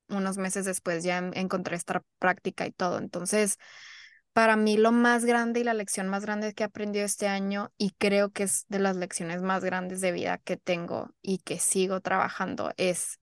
[0.09, 2.97] unos meses después ya en- encontré esta práctica y todo.
[2.97, 3.57] Entonces,
[4.33, 7.71] para mí lo más grande y la lección más grande que he aprendido este año
[7.77, 11.59] y creo que es de las lecciones más grandes de vida que tengo y que
[11.59, 13.19] sigo trabajando es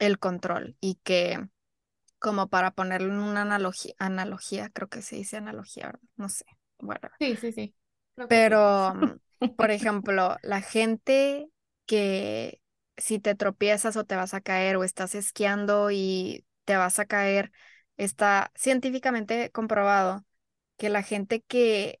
[0.00, 1.40] el control y que
[2.18, 5.98] como para ponerlo en una analogía, analogía, creo que se dice analogía.
[6.16, 6.44] No sé,
[6.78, 7.74] bueno, Sí, sí, sí.
[8.26, 9.16] pero mm,
[9.56, 11.48] por ejemplo, la gente
[11.86, 12.60] que
[12.96, 17.06] si te tropiezas o te vas a caer o estás esquiando y te vas a
[17.06, 17.52] caer,
[17.96, 20.24] está científicamente comprobado
[20.82, 22.00] que la gente que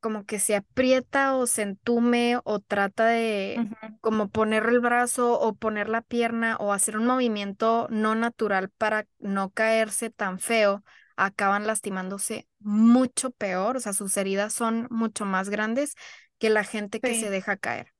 [0.00, 3.64] como que se aprieta o se entume o trata de
[4.02, 9.06] como poner el brazo o poner la pierna o hacer un movimiento no natural para
[9.18, 10.84] no caerse tan feo,
[11.16, 15.94] acaban lastimándose mucho peor, o sea, sus heridas son mucho más grandes
[16.38, 17.94] que la gente que se deja caer,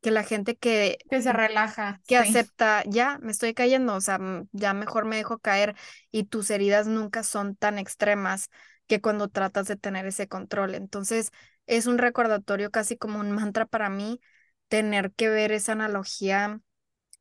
[0.00, 2.18] que la gente que que se relaja, que sí.
[2.18, 4.20] acepta, ya me estoy cayendo, o sea,
[4.52, 5.74] ya mejor me dejo caer
[6.12, 8.48] y tus heridas nunca son tan extremas
[8.86, 10.74] que cuando tratas de tener ese control.
[10.74, 11.30] Entonces,
[11.66, 14.20] es un recordatorio casi como un mantra para mí
[14.68, 16.60] tener que ver esa analogía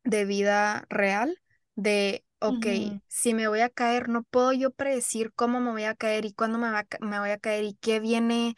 [0.04, 1.38] de vida real,
[1.76, 2.68] de, ok,
[3.08, 6.34] si me voy a caer, no puedo yo predecir cómo me voy a caer y
[6.34, 8.56] cuándo me va a me voy a caer y qué viene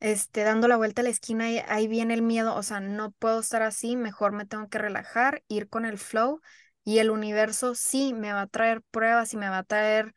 [0.00, 3.12] este, dando la vuelta a la esquina y ahí viene el miedo, o sea, no
[3.12, 6.40] puedo estar así, mejor me tengo que relajar, ir con el flow
[6.84, 10.14] y el universo sí me va a traer pruebas y me va a traer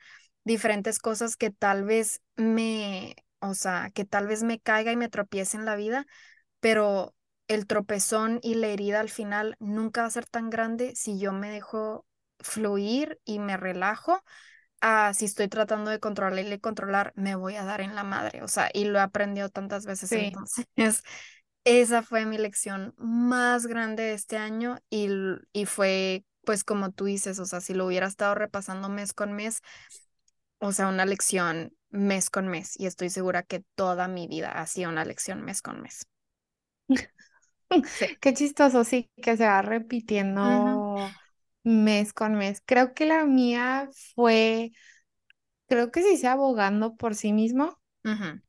[0.47, 5.09] diferentes cosas que tal vez me, o sea, que tal vez me caiga y me
[5.09, 6.05] tropiece en la vida,
[6.61, 7.15] pero
[7.47, 11.33] el tropezón y la herida al final nunca va a ser tan grande si yo
[11.33, 12.05] me dejo
[12.39, 14.23] fluir y me relajo
[14.81, 18.43] ah, si estoy tratando de controlar y controlar, me voy a dar en la madre,
[18.43, 20.17] o sea, y lo he aprendido tantas veces, Sí.
[20.17, 20.65] entonces,
[21.63, 25.09] esa fue mi lección más grande de este año y,
[25.53, 29.33] y fue, pues como tú dices, o sea, si lo hubiera estado repasando mes con
[29.33, 29.61] mes,
[30.59, 34.65] o sea, una lección mes con mes, y estoy segura que toda mi vida ha
[34.67, 36.07] sido una lección mes con mes.
[36.89, 36.97] Sí.
[38.21, 41.09] Qué chistoso, sí, que se va repitiendo
[41.63, 42.61] mes con mes.
[42.65, 44.71] Creo que la mía fue,
[45.67, 47.79] creo que sí sea abogando por sí mismo,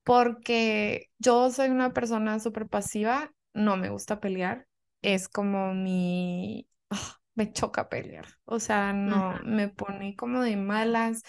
[0.04, 4.68] porque yo soy una persona súper pasiva, no me gusta pelear,
[5.02, 11.22] es como mi, ah, me choca pelear, o sea, no, me pone como de malas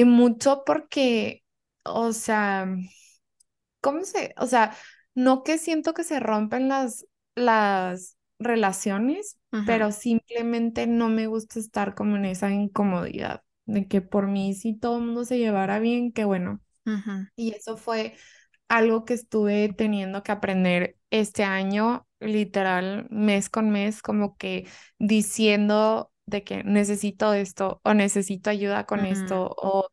[0.00, 1.44] y mucho porque,
[1.84, 2.66] o sea...
[3.80, 4.74] ¿Cómo se, o sea,
[5.14, 11.94] no que siento que se rompen las, las relaciones, pero simplemente no me gusta estar
[11.94, 16.12] como en esa incomodidad de que por mí si todo el mundo se llevara bien,
[16.12, 16.60] qué bueno.
[17.36, 18.16] Y eso fue
[18.68, 24.66] algo que estuve teniendo que aprender este año, literal, mes con mes, como que
[24.98, 29.88] diciendo de que necesito esto o necesito ayuda con esto o,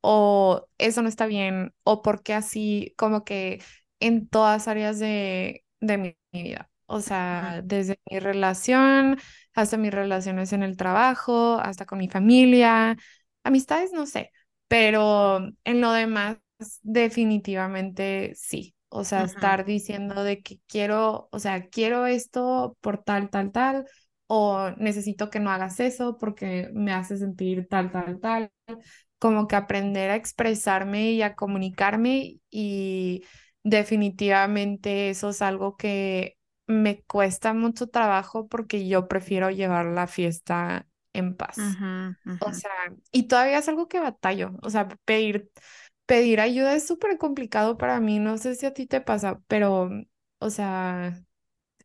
[0.00, 3.62] o eso no está bien o porque así, como que
[4.00, 6.70] en todas áreas de, de mi, mi vida.
[6.86, 9.18] O sea, desde mi relación
[9.54, 12.96] hasta mis relaciones en el trabajo, hasta con mi familia,
[13.44, 14.30] amistades, no sé,
[14.68, 16.38] pero en lo demás
[16.82, 18.74] definitivamente sí.
[18.90, 23.86] O sea, estar diciendo de que quiero, o sea, quiero esto por tal, tal, tal,
[24.28, 28.52] o necesito que no hagas eso porque me hace sentir tal, tal, tal.
[29.18, 33.24] Como que aprender a expresarme y a comunicarme y
[33.64, 40.86] definitivamente eso es algo que me cuesta mucho trabajo porque yo prefiero llevar la fiesta
[41.14, 41.80] en paz.
[42.38, 42.70] O sea,
[43.12, 44.52] y todavía es algo que batallo.
[44.62, 45.50] O sea, pedir,
[46.06, 48.18] pedir ayuda es súper complicado para mí.
[48.20, 49.90] No sé si a ti te pasa, pero,
[50.38, 51.20] o sea,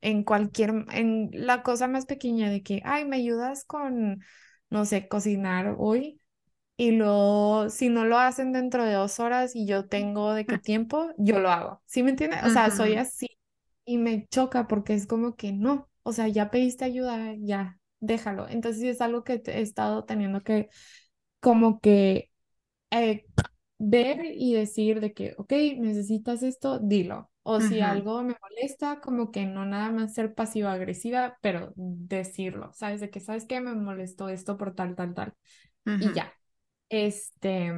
[0.03, 4.21] en cualquier, en la cosa más pequeña de que, ay, me ayudas con,
[4.69, 6.19] no sé, cocinar hoy.
[6.77, 10.57] Y luego, si no lo hacen dentro de dos horas y yo tengo de qué
[10.59, 11.81] tiempo, yo lo hago.
[11.85, 12.43] ¿Sí me entiendes?
[12.45, 13.27] O sea, soy así
[13.85, 18.47] y me choca porque es como que no, o sea, ya pediste ayuda, ya, déjalo.
[18.49, 20.69] Entonces es algo que he estado teniendo que
[21.39, 22.31] como que
[22.91, 23.25] eh,
[23.79, 27.31] ver y decir de que, ok, necesitas esto, dilo.
[27.43, 33.01] O si algo me molesta, como que no nada más ser pasiva-agresiva, pero decirlo, ¿sabes?
[33.01, 33.59] De que, ¿sabes qué?
[33.61, 35.33] Me molestó esto por tal, tal, tal.
[35.99, 36.33] Y ya.
[36.89, 37.71] Este,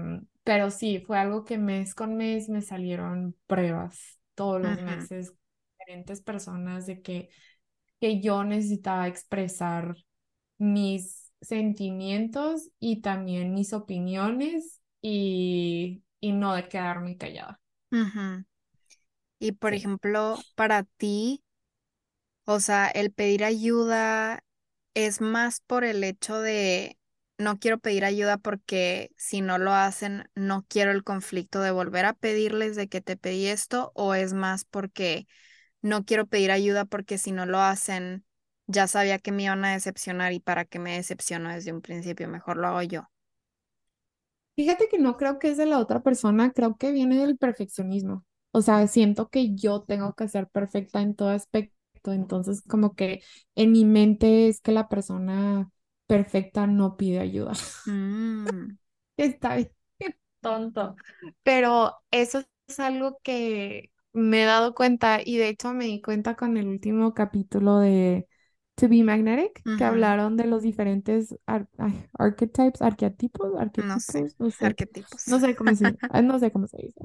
[0.43, 5.33] pero sí, fue algo que mes con mes me salieron pruebas todos los meses,
[5.79, 7.29] diferentes personas de que,
[7.99, 9.95] que yo necesitaba expresar
[10.57, 17.61] mis sentimientos y también mis opiniones y, y no de quedarme callada.
[17.91, 18.45] ujú.
[19.39, 21.43] Y por ejemplo, para ti,
[22.45, 24.43] o sea, el pedir ayuda
[24.93, 26.97] es más por el hecho de
[27.37, 32.05] no quiero pedir ayuda porque si no lo hacen, no quiero el conflicto de volver
[32.05, 35.27] a pedirles de que te pedí esto, o es más porque
[35.81, 38.25] no quiero pedir ayuda porque si no lo hacen,
[38.67, 42.27] ya sabía que me iban a decepcionar y para que me decepciono desde un principio,
[42.29, 43.09] mejor lo hago yo.
[44.57, 48.25] Fíjate que no creo que es de la otra persona, creo que viene del perfeccionismo.
[48.55, 53.21] O sea, siento que yo tengo que ser perfecta en todo aspecto, entonces como que
[53.55, 55.69] en mi mente es que la persona
[56.07, 57.53] perfecta no pide ayuda.
[57.85, 58.77] Mm,
[59.17, 59.71] Está bien.
[60.41, 60.95] tonto.
[61.43, 66.35] Pero eso es algo que me he dado cuenta y de hecho me di cuenta
[66.35, 68.27] con el último capítulo de
[68.75, 74.33] To Be Magnetic, que hablaron de los diferentes ar- ay, archetypes, arquetipos, No arquetipos, sé,
[74.37, 75.23] no sé, arquetipos.
[75.25, 77.01] no sé cómo se, ah, no sé cómo se dice.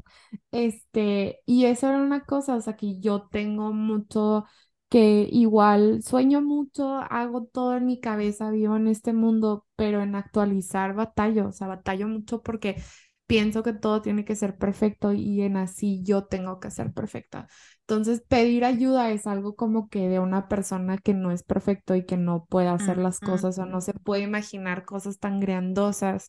[0.52, 4.44] Este, y eso era una cosa, o sea, que yo tengo mucho,
[4.88, 10.14] que igual sueño mucho, hago todo en mi cabeza, vivo en este mundo, pero en
[10.16, 12.82] actualizar batallo, o sea, batallo mucho porque
[13.30, 17.46] pienso que todo tiene que ser perfecto y en así yo tengo que ser perfecta.
[17.82, 22.04] Entonces, pedir ayuda es algo como que de una persona que no es perfecto y
[22.04, 26.28] que no puede hacer las cosas o no se puede imaginar cosas tan grandiosas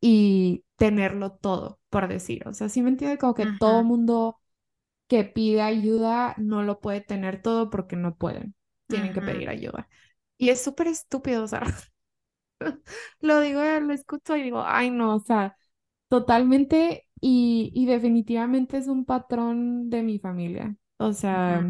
[0.00, 2.46] y tenerlo todo, por decir.
[2.46, 4.40] O sea, sí me entiende como que todo mundo
[5.08, 8.54] que pide ayuda no lo puede tener todo porque no pueden,
[8.86, 9.88] tienen que pedir ayuda.
[10.38, 11.64] Y es súper estúpido, o sea,
[13.20, 15.56] lo digo, lo escucho y digo, ay no, o sea,
[16.08, 20.76] totalmente y, y definitivamente es un patrón de mi familia.
[20.98, 21.68] O sea,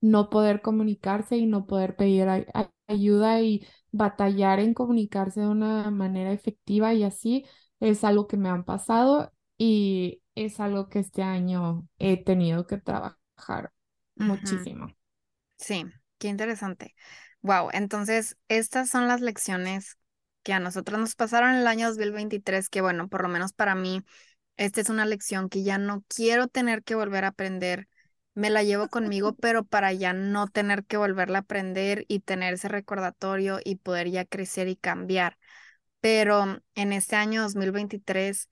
[0.00, 5.48] no poder comunicarse y no poder pedir ay- ay- ayuda y batallar en comunicarse de
[5.48, 7.46] una manera efectiva y así
[7.80, 12.78] es algo que me han pasado y es algo que este año he tenido que
[12.78, 13.72] trabajar
[14.16, 14.96] muchísimo.
[15.56, 15.84] Sí,
[16.18, 16.94] qué interesante.
[17.42, 19.98] Wow, entonces estas son las lecciones
[20.42, 23.74] que a nosotros nos pasaron en el año 2023, que bueno, por lo menos para
[23.74, 24.02] mí,
[24.56, 27.88] esta es una lección que ya no quiero tener que volver a aprender.
[28.34, 32.54] Me la llevo conmigo, pero para ya no tener que volverla a aprender y tener
[32.54, 35.38] ese recordatorio y poder ya crecer y cambiar.
[36.00, 38.48] Pero en este año 2023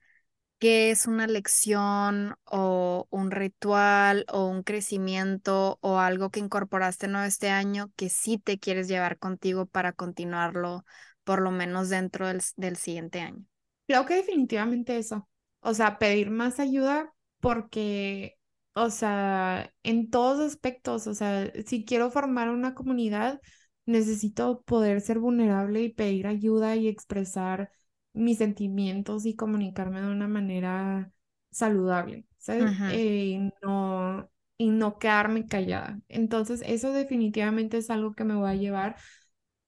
[0.59, 7.25] ¿Qué es una lección o un ritual o un crecimiento o algo que incorporaste nuevo
[7.25, 10.85] este año que sí te quieres llevar contigo para continuarlo
[11.23, 13.45] por lo menos dentro del, del siguiente año?
[13.87, 15.27] Creo que definitivamente eso.
[15.61, 18.37] O sea, pedir más ayuda porque,
[18.73, 23.39] o sea, en todos aspectos, o sea, si quiero formar una comunidad,
[23.85, 27.71] necesito poder ser vulnerable y pedir ayuda y expresar
[28.13, 31.11] mis sentimientos y comunicarme de una manera
[31.51, 32.73] saludable, ¿sabes?
[32.85, 35.99] Eh, y no, y no quedarme callada.
[36.07, 38.95] Entonces, eso definitivamente es algo que me voy a llevar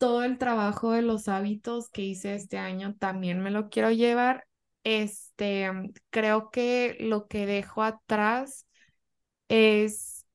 [0.03, 4.45] todo el trabajo de los hábitos que hice este año también me lo quiero llevar.
[4.83, 5.71] Este,
[6.09, 8.67] creo que lo que dejo atrás
[9.47, 10.25] es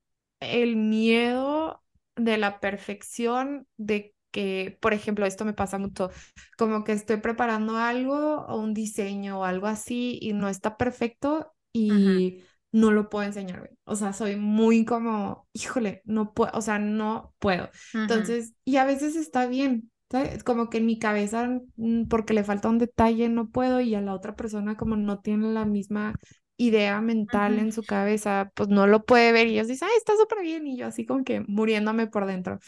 [0.40, 1.82] el miedo
[2.16, 6.08] de la perfección, de que, por ejemplo, esto me pasa mucho,
[6.56, 11.52] como que estoy preparando algo o un diseño o algo así y no está perfecto
[11.74, 13.70] y no lo puedo enseñar.
[13.84, 17.70] O sea, soy muy como, híjole, no puedo, o sea, no puedo.
[17.94, 19.90] Entonces, y a veces está bien.
[20.10, 20.42] ¿sabes?
[20.42, 24.00] Como que en mi cabeza, mm, porque le falta un detalle, no puedo, y a
[24.00, 26.14] la otra persona como no tiene la misma
[26.56, 30.14] idea mental en su cabeza, pues no lo puede ver y ellos dicen, ay, está
[30.16, 32.58] súper bien y yo así como que muriéndome por dentro.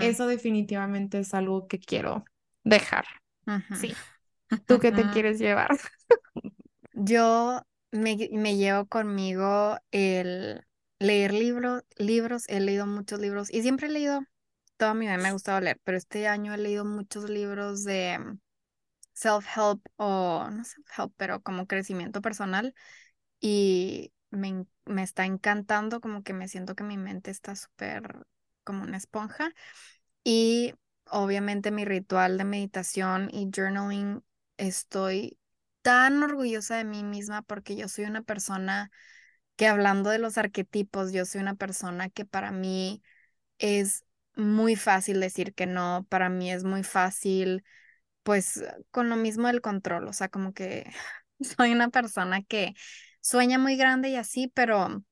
[0.00, 2.24] Eso definitivamente es algo que quiero
[2.62, 3.04] dejar.
[3.74, 3.94] Sí.
[4.66, 5.70] ¿Tú qué te quieres llevar?
[6.92, 7.62] Yo
[7.92, 10.66] me, me llevo conmigo el
[10.98, 14.22] leer libros, libros, he leído muchos libros y siempre he leído,
[14.76, 18.18] toda mi vida me ha gustado leer, pero este año he leído muchos libros de
[18.18, 18.38] mm,
[19.14, 22.74] self-help o no self-help, pero como crecimiento personal
[23.40, 28.26] y me, me está encantando, como que me siento que mi mente está súper
[28.64, 29.52] como una esponja
[30.24, 30.74] y
[31.10, 34.22] obviamente mi ritual de meditación y journaling,
[34.56, 35.38] estoy
[35.82, 38.90] tan orgullosa de mí misma porque yo soy una persona
[39.56, 43.02] que hablando de los arquetipos, yo soy una persona que para mí
[43.58, 44.04] es
[44.36, 47.64] muy fácil decir que no, para mí es muy fácil,
[48.22, 50.90] pues con lo mismo del control, o sea, como que
[51.58, 52.74] soy una persona que
[53.20, 55.04] sueña muy grande y así, pero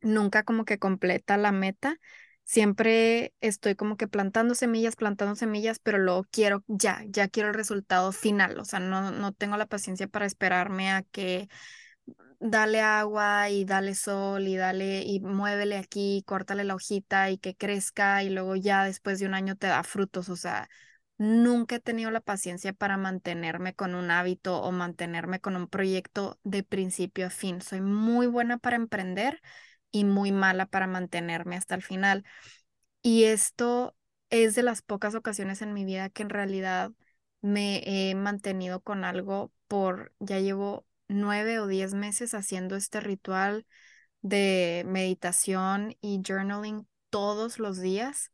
[0.00, 1.98] nunca como que completa la meta.
[2.46, 7.54] Siempre estoy como que plantando semillas, plantando semillas, pero luego quiero ya, ya quiero el
[7.54, 8.58] resultado final.
[8.58, 11.48] O sea, no, no tengo la paciencia para esperarme a que
[12.40, 17.54] dale agua y dale sol y dale y muévele aquí, córtale la hojita y que
[17.56, 20.28] crezca y luego ya después de un año te da frutos.
[20.28, 20.68] O sea,
[21.18, 26.38] nunca he tenido la paciencia para mantenerme con un hábito o mantenerme con un proyecto
[26.44, 27.60] de principio a fin.
[27.62, 29.40] Soy muy buena para emprender
[29.94, 32.24] y muy mala para mantenerme hasta el final.
[33.00, 33.96] Y esto
[34.28, 36.90] es de las pocas ocasiones en mi vida que en realidad
[37.42, 43.66] me he mantenido con algo por, ya llevo nueve o diez meses haciendo este ritual
[44.20, 48.32] de meditación y journaling todos los días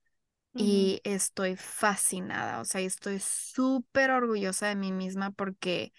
[0.55, 5.93] y estoy fascinada, o sea, estoy súper orgullosa de mí misma porque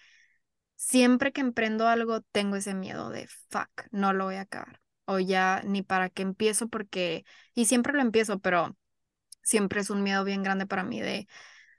[0.74, 4.81] siempre que emprendo algo tengo ese miedo de, fuck, no lo voy a acabar.
[5.04, 7.24] O ya ni para qué empiezo porque,
[7.54, 8.76] y siempre lo empiezo, pero
[9.42, 11.26] siempre es un miedo bien grande para mí de,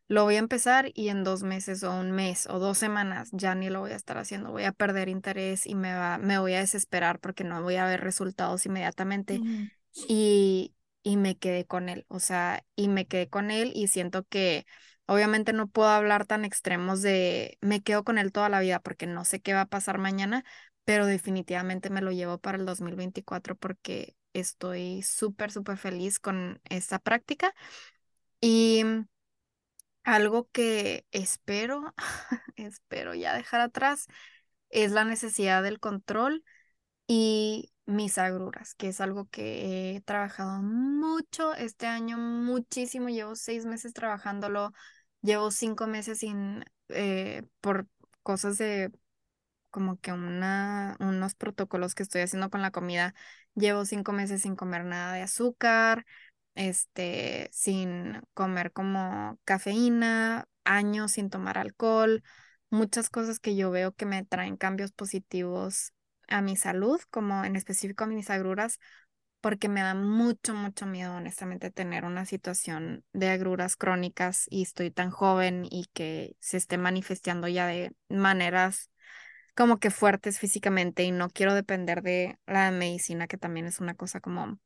[0.08, 3.56] lo voy a empezar y en dos meses o un mes o dos semanas ya
[3.56, 6.54] ni lo voy a estar haciendo, voy a perder interés y me, va, me voy
[6.54, 9.44] a desesperar porque no voy a ver resultados inmediatamente.
[10.08, 14.24] Y, y me quedé con él, o sea, y me quedé con él y siento
[14.26, 14.66] que
[15.06, 19.08] obviamente no puedo hablar tan extremos de me quedo con él toda la vida porque
[19.08, 20.44] no sé qué va a pasar mañana,
[20.86, 27.00] pero definitivamente me lo llevo para el 2024 porque estoy súper, súper feliz con esta
[27.00, 27.54] práctica.
[28.42, 28.84] Y
[30.04, 31.94] algo que espero,
[32.56, 34.08] espero ya dejar atrás,
[34.70, 36.44] es la necesidad del control
[37.08, 43.10] y mis agruras, que es algo que he trabajado mucho este año, muchísimo.
[43.10, 44.74] Llevo seis meses trabajándolo,
[45.22, 47.88] llevo cinco meses sin, eh, por
[48.24, 48.92] cosas de
[49.74, 53.16] como que una, unos protocolos que estoy haciendo con la comida.
[53.56, 56.06] Llevo cinco meses sin comer nada de azúcar,
[56.56, 62.24] este, sin comer como cafeína, años sin tomar alcohol,
[62.70, 65.94] muchas cosas que yo veo que me traen cambios positivos
[66.28, 68.80] a mi salud, como en específico a mis agruras,
[69.42, 74.90] porque me da mucho, mucho miedo, honestamente, tener una situación de agruras crónicas y estoy
[74.90, 78.90] tan joven y que se esté manifestando ya de maneras
[79.56, 83.96] como que fuertes físicamente y no quiero depender de la medicina, que también es una
[83.96, 84.60] cosa como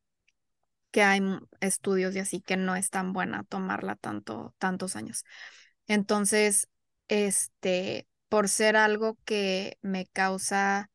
[0.91, 1.21] que hay
[1.59, 5.25] estudios y así que no es tan buena tomarla tanto, tantos años.
[5.87, 6.67] Entonces,
[7.07, 10.89] este, por ser algo que me causa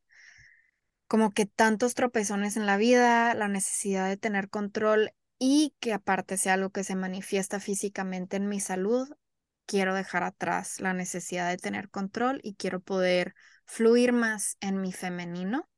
[1.07, 6.37] como que tantos tropezones en la vida, la necesidad de tener control y que aparte
[6.39, 9.09] sea algo que se manifiesta físicamente en mi salud,
[9.67, 13.35] quiero dejar atrás la necesidad de tener control y quiero poder
[13.67, 15.69] fluir más en mi femenino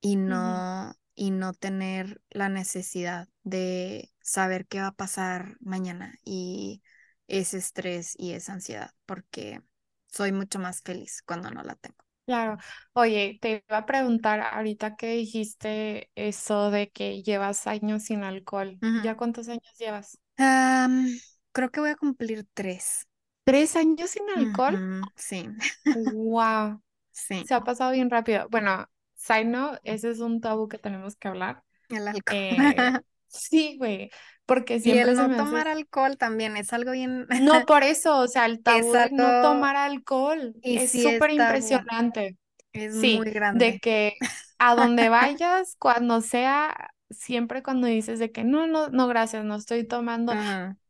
[0.00, 6.82] y no y no tener la necesidad de saber qué va a pasar mañana y
[7.28, 9.62] ese estrés y esa ansiedad, porque
[10.08, 11.96] soy mucho más feliz cuando no la tengo.
[12.26, 12.56] Claro.
[12.94, 18.78] Oye, te iba a preguntar ahorita que dijiste eso de que llevas años sin alcohol.
[19.02, 20.18] ¿Ya cuántos años llevas?
[20.36, 23.06] creo que voy a cumplir tres.
[23.44, 24.78] ¿Tres años sin alcohol?
[25.16, 25.48] Sí.
[25.94, 26.80] Wow.
[27.14, 27.44] Sí.
[27.46, 28.48] Se ha pasado bien rápido.
[28.50, 31.62] Bueno, Side note, ese es un tabú que tenemos que hablar.
[31.88, 32.24] El alcohol.
[32.36, 32.76] Eh,
[33.26, 34.10] sí, güey,
[34.44, 37.26] porque siempre y el no tomar alcohol también es algo bien...
[37.40, 42.36] No, por eso, o sea, el tabú de no tomar alcohol es súper impresionante.
[42.72, 43.64] Es muy grande.
[43.64, 44.14] De que
[44.58, 49.54] a donde vayas, cuando sea, siempre cuando dices de que no, no, no, gracias, no
[49.54, 50.34] estoy tomando,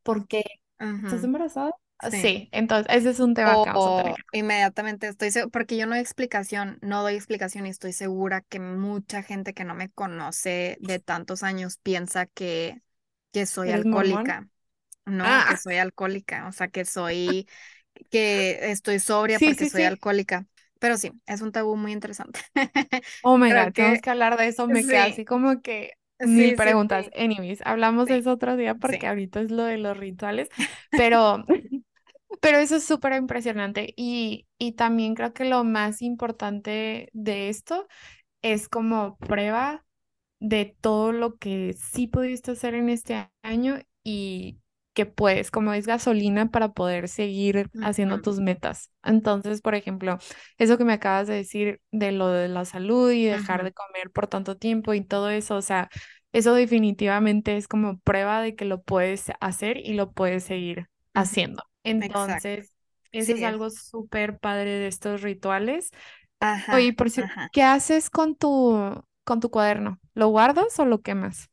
[0.02, 0.42] porque
[0.78, 1.70] ¿estás embarazada?
[2.10, 2.48] Sí.
[2.52, 4.16] entonces ese es un tema que vamos a tener.
[4.32, 9.22] Inmediatamente estoy porque yo no doy explicación, no doy explicación y estoy segura que mucha
[9.22, 12.82] gente que no me conoce de tantos años piensa que,
[13.32, 14.48] que soy alcohólica.
[15.06, 15.56] No, que ah.
[15.62, 17.46] soy alcohólica, o sea, que soy,
[18.10, 20.46] que estoy sobria porque soy alcohólica.
[20.78, 22.40] Pero sí, es un tabú muy interesante.
[23.22, 27.10] Oh my God, tenemos que hablar de eso, me queda así como que mil preguntas.
[27.16, 30.48] Anyways, hablamos de eso otro día porque ahorita es lo de los rituales,
[30.90, 31.44] pero
[32.44, 37.86] pero eso es súper impresionante y, y también creo que lo más importante de esto
[38.42, 39.84] es como prueba
[40.40, 44.60] de todo lo que sí pudiste hacer en este año y
[44.94, 48.90] que puedes, como es gasolina para poder seguir haciendo tus metas.
[49.04, 50.18] Entonces, por ejemplo,
[50.58, 54.10] eso que me acabas de decir de lo de la salud y dejar de comer
[54.12, 55.90] por tanto tiempo y todo eso, o sea,
[56.32, 61.64] eso definitivamente es como prueba de que lo puedes hacer y lo puedes seguir haciendo.
[61.84, 62.72] Entonces,
[63.12, 65.90] eso es algo súper padre de estos rituales.
[66.40, 70.00] Ajá, Oye, por cierto, ¿qué haces con tu, con tu cuaderno?
[70.14, 71.50] ¿Lo guardas o lo quemas?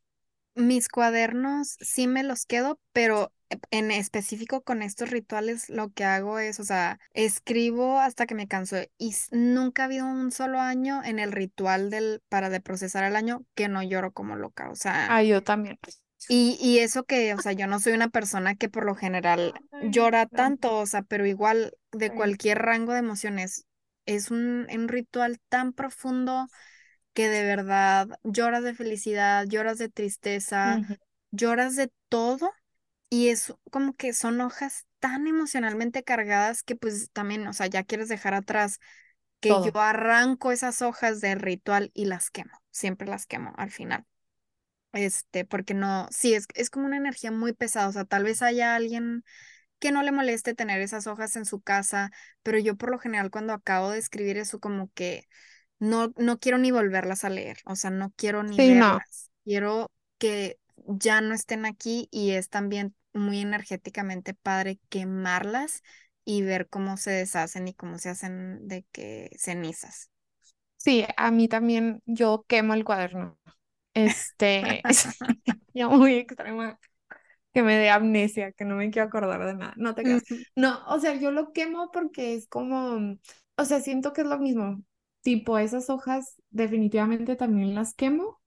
[0.54, 3.32] Mis cuadernos sí me los quedo, pero
[3.70, 8.48] en específico con estos rituales lo que hago es, o sea, escribo hasta que me
[8.48, 13.04] canso y nunca ha habido un solo año en el ritual del para de procesar
[13.04, 15.08] el año que no lloro como loca, o sea.
[15.08, 15.78] Ah, yo también.
[16.28, 19.54] Y, y eso que, o sea, yo no soy una persona que por lo general
[19.80, 23.66] llora tanto, o sea, pero igual de cualquier rango de emociones,
[24.06, 26.48] es un, un ritual tan profundo
[27.14, 30.82] que de verdad lloras de felicidad, lloras de tristeza,
[31.30, 32.50] lloras de todo
[33.10, 37.84] y es como que son hojas tan emocionalmente cargadas que pues también, o sea, ya
[37.84, 38.78] quieres dejar atrás
[39.40, 44.06] que yo arranco esas hojas del ritual y las quemo, siempre las quemo al final.
[44.92, 48.42] Este, porque no, sí, es, es como una energía muy pesada, o sea, tal vez
[48.42, 49.24] haya alguien
[49.78, 52.10] que no le moleste tener esas hojas en su casa,
[52.42, 55.28] pero yo por lo general cuando acabo de escribir eso como que
[55.78, 60.58] no, no quiero ni volverlas a leer, o sea, no quiero ni verlas, quiero que
[60.86, 65.82] ya no estén aquí y es también muy energéticamente padre quemarlas
[66.24, 70.10] y ver cómo se deshacen y cómo se hacen de que cenizas.
[70.76, 73.38] Sí, a mí también yo quemo el cuaderno.
[73.94, 75.08] Este, es
[75.74, 76.78] ya muy extrema
[77.52, 79.74] que me dé amnesia, que no me quiero acordar de nada.
[79.76, 80.22] No te creas.
[80.56, 83.16] No, o sea, yo lo quemo porque es como,
[83.56, 84.82] o sea, siento que es lo mismo.
[85.20, 88.40] Tipo, esas hojas definitivamente también las quemo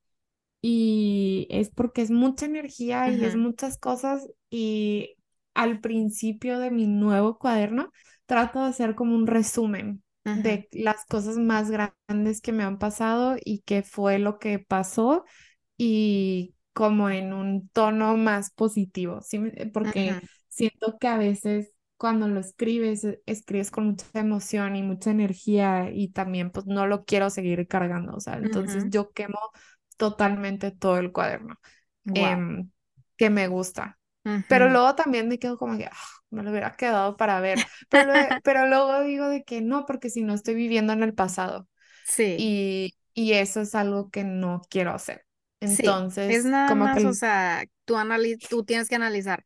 [0.61, 5.15] y es porque es mucha energía y es muchas cosas y
[5.53, 7.91] al principio de mi nuevo cuaderno
[8.25, 10.03] trato de hacer como un resumen
[10.34, 15.26] de las cosas más grandes que me han pasado y qué fue lo que pasó
[15.78, 19.39] y como en un tono más positivo, ¿sí?
[19.73, 20.19] Porque
[20.49, 25.89] siento que a veces cuando lo escribes, e, escribes con mucha emoción y mucha energía
[25.91, 29.39] y también pues no lo quiero seguir cargando, o sea, entonces yo quemo
[29.97, 31.55] totalmente todo el cuaderno,
[32.13, 32.71] em,
[33.17, 33.99] que me gusta.
[34.47, 35.91] Pero luego también me quedo como que, ah,
[36.36, 37.59] me lo hubiera quedado para ver.
[37.89, 38.13] Pero,
[38.43, 41.67] pero luego digo de que no, porque si no estoy viviendo en el pasado.
[42.03, 42.38] Sí.
[42.38, 45.25] Y, y eso es algo que no quiero hacer.
[45.61, 47.95] Entonces, es nada como más, o sea, tú,
[48.49, 49.43] tú tienes que analizar,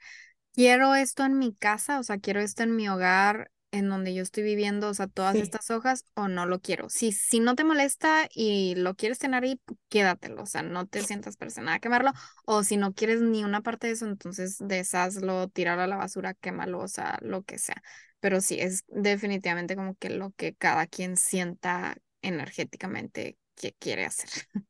[0.53, 4.23] quiero esto en mi casa, o sea, quiero esto en mi hogar, en donde yo
[4.23, 6.89] estoy viviendo, o sea, todas estas hojas, o no lo quiero.
[6.89, 9.59] Si, si no te molesta y lo quieres tener ahí,
[9.89, 12.11] quédatelo, o sea, no te sientas presionada a quemarlo,
[12.45, 16.33] o si no quieres ni una parte de eso, entonces deshazlo, tirarlo a la basura,
[16.35, 17.81] quémalo, o sea, lo que sea.
[18.19, 24.29] Pero sí, es definitivamente como que lo que cada quien sienta energéticamente que quiere hacer.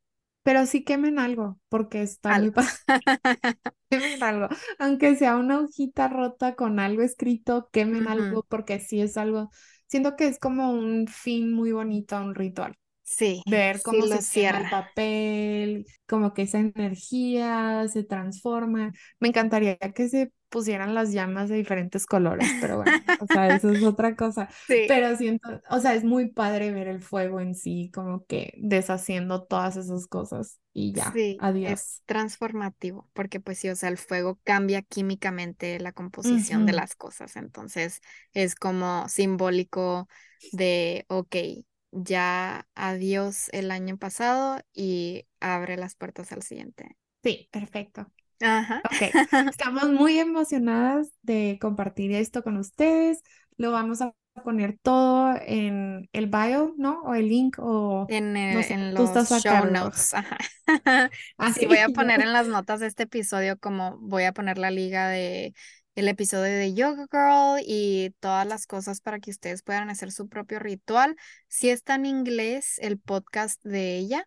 [0.50, 2.52] Pero sí quemen algo, porque está muy
[3.92, 4.48] quemen algo.
[4.80, 9.52] Aunque sea una hojita rota con algo escrito, quemen algo, porque sí es algo.
[9.86, 12.76] Siento que es como un fin muy bonito un ritual.
[13.10, 13.42] Sí.
[13.50, 18.94] Ver cómo se cierra el papel, como que esa energía se transforma.
[19.20, 23.72] Me encantaría que se pusieran las llamas de diferentes colores, pero bueno, o sea, eso
[23.72, 24.48] es otra cosa.
[24.68, 24.86] Sí.
[24.88, 29.44] Pero siento, o sea, es muy padre ver el fuego en sí, como que deshaciendo
[29.44, 31.72] todas esas cosas y ya, sí, adiós.
[31.72, 36.96] Es transformativo, porque pues sí, o sea, el fuego cambia químicamente la composición de las
[36.96, 38.02] cosas, entonces
[38.34, 40.08] es como simbólico
[40.52, 41.36] de, ok,
[41.92, 46.98] ya adiós el año pasado y abre las puertas al siguiente.
[47.24, 48.12] Sí, perfecto.
[48.42, 48.82] Ajá.
[48.86, 48.94] Ok,
[49.50, 53.22] estamos muy emocionadas de compartir esto con ustedes.
[53.58, 54.14] Lo vamos a
[54.44, 57.02] poner todo en el bio, ¿no?
[57.02, 59.12] O el link o en, en los
[59.42, 60.14] show notes.
[60.14, 60.38] Ajá.
[61.38, 64.72] Así voy a poner en las notas de este episodio como voy a poner la
[64.72, 65.54] liga de
[66.00, 70.30] el episodio de Yoga Girl y todas las cosas para que ustedes puedan hacer su
[70.30, 71.18] propio ritual.
[71.50, 74.26] Si está en inglés el podcast de ella,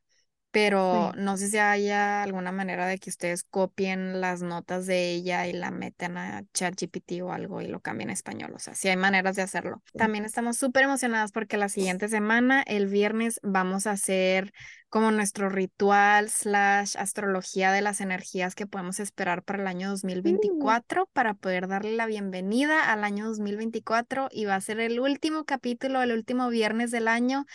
[0.53, 5.47] pero no sé si haya alguna manera de que ustedes copien las notas de ella
[5.47, 8.53] y la meten a ChatGPT o algo y lo cambien a español.
[8.55, 9.83] O sea, si hay maneras de hacerlo.
[9.95, 14.53] También estamos súper emocionadas porque la siguiente semana, el viernes, vamos a hacer
[14.91, 21.09] como nuestro ritual slash astrología de las energías que podemos esperar para el año 2024
[21.15, 26.03] para poder darle la bienvenida al año 2024 y va a ser el último capítulo,
[26.03, 27.47] el último viernes del año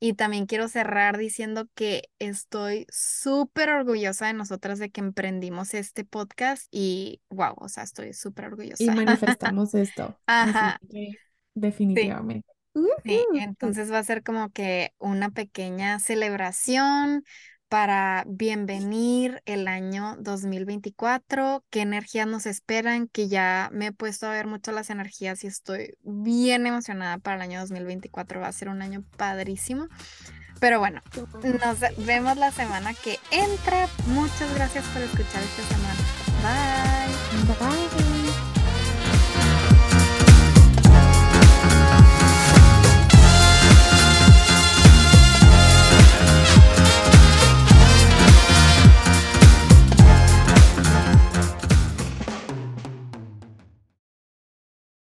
[0.00, 6.04] y también quiero cerrar diciendo que estoy súper orgullosa de nosotras de que emprendimos este
[6.04, 8.82] podcast y wow, o sea, estoy súper orgullosa.
[8.82, 8.86] Y
[9.36, 10.18] manifestamos esto.
[10.26, 10.80] Ajá.
[11.54, 12.48] definitivamente.
[13.04, 13.24] Sí.
[13.34, 17.24] entonces va a ser como que una pequeña celebración
[17.70, 24.32] para bienvenir el año 2024, qué energías nos esperan, que ya me he puesto a
[24.32, 28.70] ver mucho las energías y estoy bien emocionada para el año 2024, va a ser
[28.70, 29.86] un año padrísimo.
[30.58, 31.00] Pero bueno,
[31.42, 33.88] nos vemos la semana que entra.
[34.08, 36.00] Muchas gracias por escuchar esta semana.
[36.42, 38.04] Bye.
[38.04, 38.19] Bye.